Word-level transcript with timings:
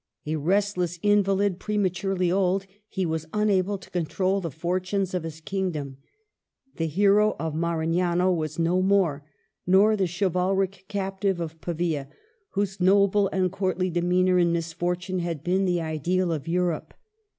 A 0.25 0.35
restless 0.35 0.97
in 1.03 1.21
valid, 1.21 1.59
prematurely 1.59 2.31
old, 2.31 2.65
he 2.87 3.05
was 3.05 3.27
unable 3.35 3.77
to 3.77 3.91
control 3.91 4.41
the 4.41 4.49
fortunes 4.49 5.13
of 5.13 5.21
his 5.21 5.39
kingdom. 5.39 5.97
The 6.77 6.87
hero 6.87 7.35
of 7.37 7.53
Ma 7.53 7.75
rignano 7.75 8.35
was 8.35 8.57
no 8.57 8.81
more, 8.81 9.23
nor 9.67 9.95
the 9.95 10.07
chivalric 10.07 10.85
captive 10.87 11.39
of 11.39 11.61
Pavia, 11.61 12.09
whose 12.53 12.81
noble 12.81 13.27
and 13.27 13.51
courtly 13.51 13.91
demeanor 13.91 14.39
in 14.39 14.51
misfortune 14.51 15.19
had 15.19 15.43
been 15.43 15.65
the 15.65 15.81
ideal 15.81 16.31
of 16.31 16.47
Europe. 16.47 16.95